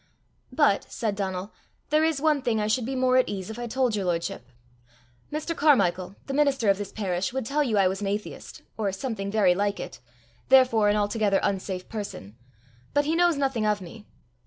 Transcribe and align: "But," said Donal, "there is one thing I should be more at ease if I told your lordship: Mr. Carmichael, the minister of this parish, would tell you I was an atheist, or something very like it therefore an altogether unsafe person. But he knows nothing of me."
"But," 0.51 0.91
said 0.91 1.15
Donal, 1.15 1.53
"there 1.91 2.03
is 2.03 2.19
one 2.19 2.41
thing 2.41 2.59
I 2.59 2.65
should 2.65 2.87
be 2.87 2.95
more 2.95 3.17
at 3.17 3.29
ease 3.29 3.51
if 3.51 3.59
I 3.59 3.67
told 3.67 3.95
your 3.95 4.05
lordship: 4.05 4.47
Mr. 5.31 5.55
Carmichael, 5.55 6.15
the 6.25 6.33
minister 6.33 6.71
of 6.71 6.79
this 6.79 6.91
parish, 6.91 7.31
would 7.31 7.45
tell 7.45 7.63
you 7.63 7.77
I 7.77 7.87
was 7.87 8.01
an 8.01 8.07
atheist, 8.07 8.63
or 8.77 8.91
something 8.93 9.29
very 9.29 9.53
like 9.53 9.79
it 9.79 9.99
therefore 10.49 10.89
an 10.89 10.95
altogether 10.95 11.39
unsafe 11.43 11.87
person. 11.87 12.35
But 12.95 13.05
he 13.05 13.15
knows 13.15 13.37
nothing 13.37 13.67
of 13.67 13.79
me." 13.79 14.07